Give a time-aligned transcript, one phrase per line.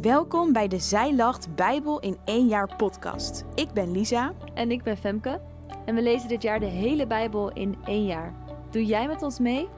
[0.00, 3.44] Welkom bij de Zij Lacht Bijbel in één jaar podcast.
[3.54, 4.32] Ik ben Lisa.
[4.54, 5.40] En ik ben Femke.
[5.84, 8.34] En we lezen dit jaar de hele Bijbel in één jaar.
[8.70, 9.68] Doe jij met ons mee?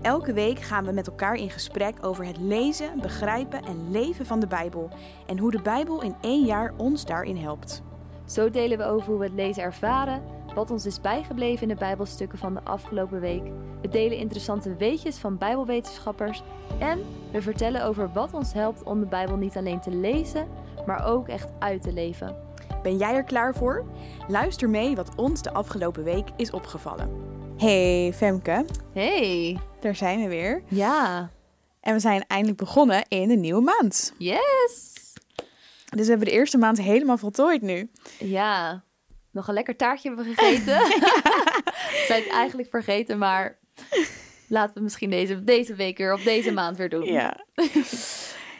[0.00, 4.40] Elke week gaan we met elkaar in gesprek over het lezen, begrijpen en leven van
[4.40, 4.90] de Bijbel.
[5.26, 7.82] En hoe de Bijbel in één jaar ons daarin helpt.
[8.24, 10.22] Zo delen we over hoe we het lezen ervaren,
[10.54, 13.42] wat ons is bijgebleven in de Bijbelstukken van de afgelopen week.
[13.82, 16.42] We delen interessante weetjes van Bijbelwetenschappers
[16.78, 17.00] en
[17.32, 20.48] we vertellen over wat ons helpt om de Bijbel niet alleen te lezen,
[20.86, 22.36] maar ook echt uit te leven.
[22.82, 23.84] Ben jij er klaar voor?
[24.28, 27.10] Luister mee wat ons de afgelopen week is opgevallen.
[27.58, 29.58] Hey Femke, Hey!
[29.80, 30.62] daar zijn we weer.
[30.68, 31.30] Ja!
[31.80, 34.12] En we zijn eindelijk begonnen in een nieuwe maand.
[34.18, 34.92] Yes!
[35.84, 37.90] Dus we hebben de eerste maand helemaal voltooid nu.
[38.18, 38.82] Ja,
[39.32, 40.78] nog een lekker taartje hebben we gegeten.
[41.98, 43.58] We zijn het eigenlijk vergeten, maar
[44.48, 47.04] laten we misschien deze, deze week weer of deze maand weer doen.
[47.04, 47.36] Ja.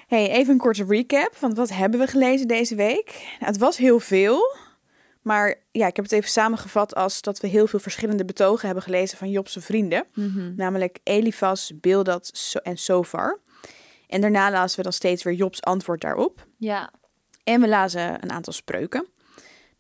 [0.07, 3.07] hey, even een korte recap van wat hebben we gelezen deze week.
[3.39, 4.57] Nou, het was heel veel,
[5.23, 8.85] maar ja, ik heb het even samengevat als dat we heel veel verschillende betogen hebben
[8.85, 10.07] gelezen van Jobse vrienden.
[10.15, 10.53] Mhm.
[10.57, 13.41] Namelijk Elifas, Bildad en Sofar.
[14.07, 16.47] En daarna lazen we dan steeds weer Jobs antwoord daarop.
[16.59, 16.91] Ja,
[17.45, 19.07] En we lazen een aantal spreuken.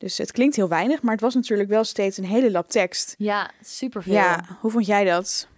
[0.02, 3.14] Dus het klinkt heel weinig, maar het was natuurlijk wel steeds een hele lap tekst.
[3.18, 4.12] ja, superveel.
[4.12, 5.48] Ja, hoe vond jij dat?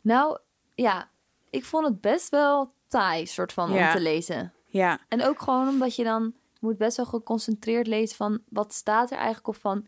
[0.00, 0.38] Nou,
[0.74, 1.08] ja,
[1.50, 3.86] ik vond het best wel taai, soort van, Ja.
[3.88, 4.52] om te lezen.
[4.66, 9.10] Ja, En ook gewoon omdat je dan moet best wel geconcentreerd lezen van wat staat
[9.10, 9.86] er eigenlijk of van.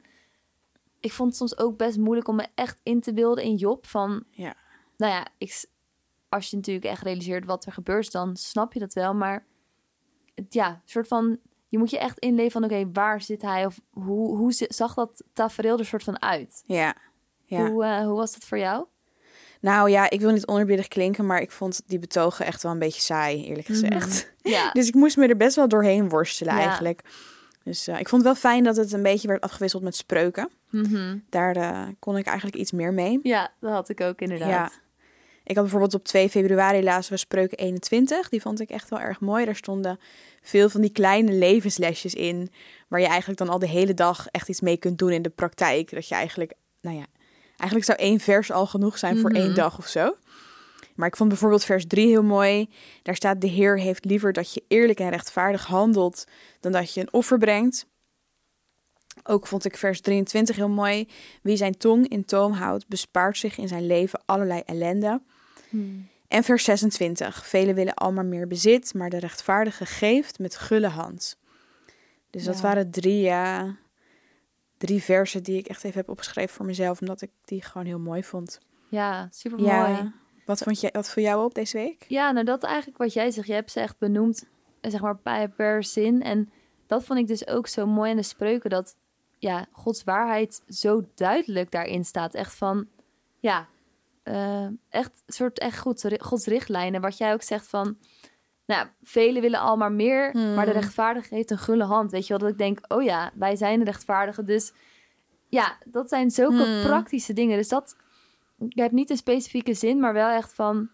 [1.00, 3.86] Ik vond het soms ook best moeilijk om me echt in te beelden in Job.
[3.86, 4.54] Van, ja,
[4.96, 5.64] nou ja, ik,
[6.28, 9.14] als je natuurlijk echt realiseert wat er gebeurt, dan snap je dat wel.
[9.14, 9.44] Maar
[10.34, 11.38] het, ja, soort van,
[11.74, 13.66] je moet je echt inleven van, oké, waar zit hij?
[13.66, 16.62] Of hoe, hoe zag dat tafereel er soort van uit?
[16.66, 16.94] ja.
[17.44, 17.70] ja.
[17.70, 18.84] Hoe, eh, hoe was dat voor jou?
[19.60, 22.78] Nou ja, ik wil niet oneerbiedig klinken, maar ik vond die betogen echt wel een
[22.78, 24.32] beetje saai, eerlijk gezegd.
[24.42, 26.60] Ja, Dus ik moest me er best wel doorheen worstelen Ja.
[26.60, 27.00] eigenlijk.
[27.62, 30.48] Dus eh, ik vond het wel fijn dat het een beetje werd afgewisseld met spreuken.
[30.70, 31.18] Mhm.
[31.30, 33.20] Daar eh, kon ik eigenlijk iets meer mee.
[33.22, 34.48] ja dat had ik ook inderdaad.
[34.48, 34.70] Ja.
[35.44, 38.28] Ik had bijvoorbeeld op 2 februari lazen we spreuken 21.
[38.28, 39.44] Die vond ik echt wel erg mooi.
[39.44, 39.98] Daar stonden
[40.42, 42.50] veel van die kleine levenslesjes in.
[42.88, 45.30] Waar je eigenlijk dan al de hele dag echt iets mee kunt doen in de
[45.30, 45.90] praktijk.
[45.90, 47.06] Dat je eigenlijk, nou ja,
[47.56, 49.40] eigenlijk zou één vers al genoeg zijn voor Mhm.
[49.40, 50.16] één dag of zo.
[50.94, 52.68] Maar ik vond bijvoorbeeld vers 3 heel mooi.
[53.02, 56.24] Daar staat: De Heer heeft liever dat je eerlijk en rechtvaardig handelt.
[56.60, 57.86] dan dat je een offer brengt.
[59.22, 61.08] Ook vond ik vers 23 heel mooi.
[61.42, 65.20] Wie zijn tong in toom houdt, bespaart zich in zijn leven allerlei ellende.
[65.74, 66.08] Hmm.
[66.28, 67.46] En vers 26.
[67.46, 71.38] Velen willen al maar meer bezit, maar de rechtvaardige geeft met gulle hand.
[72.30, 73.76] Dus dat waren drie, ja,
[74.78, 77.98] drie versen die ik echt even heb opgeschreven voor mezelf, omdat ik die gewoon heel
[77.98, 78.60] mooi vond.
[78.88, 79.70] Ja, super mooi.
[79.70, 80.12] Ja.
[80.46, 82.04] Wat vond jij, wat voor jou op deze week?
[82.08, 83.46] Ja, nou dat eigenlijk wat jij zegt.
[83.46, 84.44] Je hebt ze echt benoemd,
[84.80, 86.22] zeg maar, bij- per zin.
[86.22, 86.50] En
[86.86, 88.70] dat vond ik dus ook zo mooi aan de spreuken.
[88.70, 88.96] Dat
[89.38, 92.34] ja, Gods waarheid zo duidelijk daarin staat.
[92.34, 92.86] Echt van,
[93.40, 93.68] ja,
[94.24, 97.00] eh, echt soort echt goed, Gods richtlijnen.
[97.00, 97.98] Wat jij ook zegt van,
[98.66, 100.54] nou, velen willen al maar meer, Hmm.
[100.54, 102.10] maar de rechtvaardige heeft een gulle hand.
[102.10, 104.46] Weet je wel, dat ik denk, oh ja, wij zijn de rechtvaardigen.
[104.46, 104.72] Dus
[105.48, 106.82] ja, dat zijn zulke Hmm.
[106.82, 107.56] praktische dingen.
[107.56, 107.96] Dus dat,
[108.68, 110.88] je hebt niet een specifieke zin, maar wel echt van...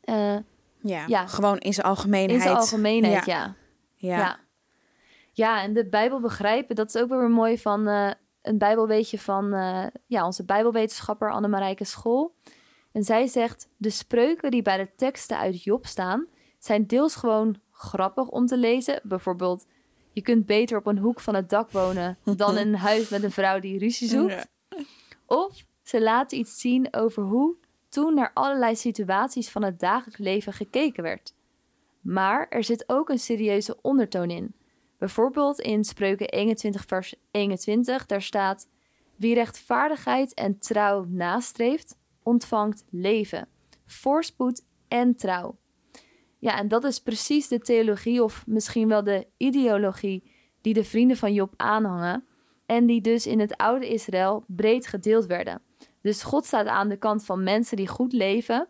[0.00, 0.36] eh,
[0.84, 1.26] Ja, Ja.
[1.26, 2.30] gewoon in zijn algemeenheid.
[2.38, 3.54] in zijn algemeenheid, ja.
[3.94, 4.16] Ja.
[4.18, 4.40] ja.
[5.32, 8.10] Ja, en de Bijbel begrijpen, dat is ook weer mooi van eh,
[8.42, 12.34] een Bijbelweetje van eh, ja, onze Bijbelwetenschapper Annemarijke School.
[12.92, 16.26] En zij zegt: De spreuken die bij de teksten uit Job staan,
[16.58, 19.00] zijn deels gewoon grappig om te lezen.
[19.02, 19.66] Bijvoorbeeld,
[20.12, 23.22] je kunt beter op een hoek van het dak wonen dan in een huis met
[23.22, 24.48] een vrouw die ruzie zoekt.
[25.26, 27.56] Of ze laten iets zien over hoe
[27.88, 31.34] toen naar allerlei situaties van het dagelijks leven gekeken werd.
[32.00, 34.54] Maar er zit ook een serieuze ondertoon in.
[35.02, 38.68] Bijvoorbeeld in Spreuken 21, vers 21, daar staat:
[39.16, 43.48] Wie rechtvaardigheid en trouw nastreeft, ontvangt leven,
[43.86, 45.56] voorspoed en trouw.
[46.38, 50.30] Ja, en dat is precies de theologie, of misschien wel de ideologie,
[50.60, 52.26] die de vrienden van Job aanhangen.
[52.66, 55.62] En die dus in het oude Israël breed gedeeld werden.
[56.02, 58.68] Dus God staat aan de kant van mensen die goed leven.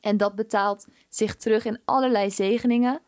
[0.00, 3.00] En dat betaalt zich terug in allerlei zegeningen.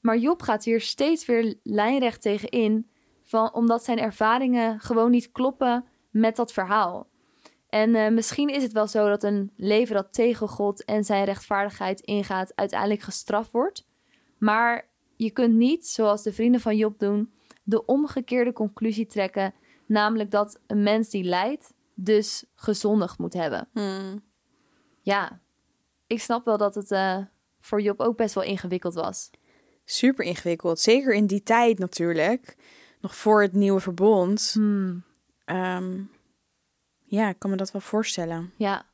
[0.00, 2.90] Maar Job gaat hier steeds weer lijnrecht tegenin.
[3.24, 7.08] Van, omdat zijn ervaringen gewoon niet kloppen met dat verhaal.
[7.68, 11.24] En eh, misschien is het wel zo dat een leven dat tegen God en zijn
[11.24, 13.86] rechtvaardigheid ingaat, uiteindelijk gestraft wordt.
[14.38, 17.32] Maar je kunt niet, zoals de vrienden van Job doen,
[17.62, 19.54] de omgekeerde conclusie trekken.
[19.86, 23.68] Namelijk dat een mens die lijdt, dus gezondigd moet hebben.
[23.72, 24.22] Hmm.
[25.00, 25.40] Ja,
[26.06, 27.18] ik snap wel dat het eh,
[27.60, 29.30] voor Job ook best wel ingewikkeld was.
[29.90, 30.80] Super ingewikkeld.
[30.80, 32.56] Zeker in die tijd natuurlijk.
[33.00, 34.50] Nog voor het nieuwe verbond.
[34.52, 35.02] Hmm.
[35.44, 36.00] Ehm,
[37.04, 38.52] ja, ik kan me dat wel voorstellen.
[38.56, 38.86] Ja.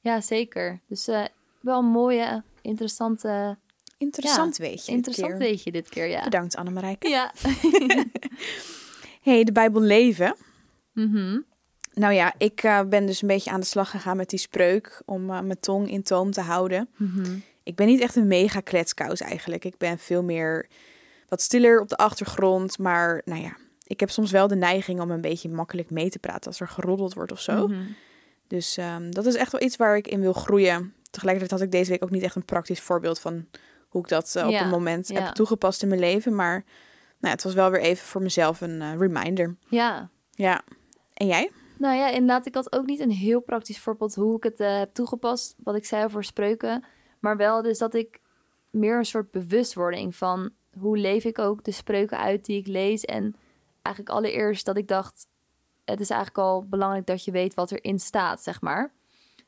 [0.00, 0.80] ja, zeker.
[0.88, 1.24] Dus eh,
[1.60, 3.58] wel een mooie, interessante,
[3.98, 4.86] Interessant weet je.
[4.86, 5.38] dit interessant keer.
[5.38, 6.24] weetje dit keer, ja.
[6.24, 7.08] Bedankt Annemarijke.
[7.08, 7.32] Ja.
[9.22, 10.36] Hey, de Bijbel leven.
[10.92, 11.40] Mhm.
[11.94, 15.02] Nou ja, ik eh, ben dus een beetje aan de slag gegaan met die spreuk
[15.04, 16.88] om eh, mijn tong in toom te houden.
[16.96, 17.38] Mhm.
[17.66, 19.64] Ik ben niet echt een mega kletskous eigenlijk.
[19.64, 20.68] Ik ben veel meer
[21.28, 22.78] wat stiller op de achtergrond.
[22.78, 26.18] Maar nou ja, ik heb soms wel de neiging om een beetje makkelijk mee te
[26.18, 27.66] praten als er geroddeld wordt of zo.
[27.66, 27.80] Mhm.
[28.46, 30.94] Dus ehm, dat is echt wel iets waar ik in wil groeien.
[31.10, 33.46] Tegelijkertijd had ik deze week ook niet echt een praktisch voorbeeld van
[33.88, 35.22] hoe ik dat eh, op Ja, een moment ja.
[35.22, 36.34] heb toegepast in mijn leven.
[36.34, 36.64] Maar
[37.18, 39.56] nou, het was wel weer even voor mezelf een eh, reminder.
[39.68, 40.10] Ja.
[40.30, 40.62] Ja.
[41.14, 41.50] En jij?
[41.78, 44.78] Nou ja, inderdaad, ik had ook niet een heel praktisch voorbeeld hoe ik het eh,
[44.78, 46.84] heb toegepast, wat ik zei over spreuken.
[47.26, 48.20] Maar wel dus dat ik
[48.70, 53.04] meer een soort bewustwording van hoe leef ik ook de spreuken uit die ik lees.
[53.04, 53.36] En
[53.82, 55.26] eigenlijk allereerst dat ik dacht,
[55.84, 58.92] het is eigenlijk al belangrijk dat je weet wat erin staat, zeg maar.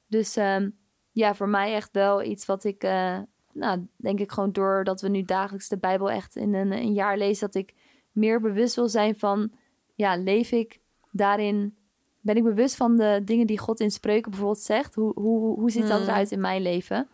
[0.06, 0.70] Dus ehm,
[1.12, 3.18] ja, voor mij echt wel iets wat ik, eh,
[3.52, 7.16] nou, denk ik gewoon doordat we nu dagelijks de Bijbel echt in een, een jaar
[7.16, 7.74] lezen, dat ik
[8.12, 9.52] meer bewust wil zijn van,
[9.94, 10.80] ja, leef ik
[11.10, 11.76] daarin
[12.20, 14.94] ben ik bewust van de dingen die God in spreuken bijvoorbeeld zegt.
[14.94, 16.08] Hoe, hoe, hoe ziet dat Hmm.
[16.08, 17.08] eruit in mijn leven?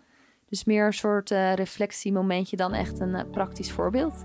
[0.54, 4.24] Dus meer een soort eh, reflectiemomentje dan echt een eh, praktisch voorbeeld.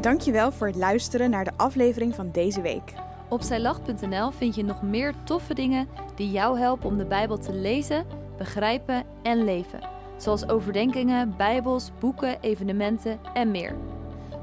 [0.00, 2.92] Dankjewel voor het luisteren naar de aflevering van deze week.
[3.28, 7.52] Op zijlach.nl vind je nog meer toffe dingen die jou helpen om de Bijbel te
[7.52, 8.06] lezen,
[8.36, 9.80] begrijpen en leven.
[10.16, 13.76] Zoals overdenkingen, bijbels, boeken, evenementen en meer.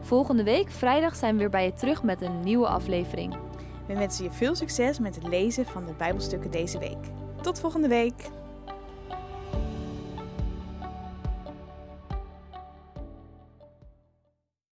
[0.01, 3.37] Volgende week, vrijdag, zijn we weer bij je terug met een nieuwe aflevering.
[3.87, 7.11] We wensen je veel succes met het lezen van de Bijbelstukken deze week.
[7.41, 8.43] Tot volgende week!